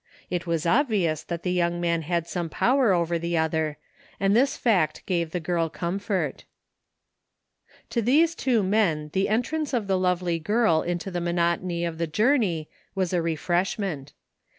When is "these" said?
8.01-8.33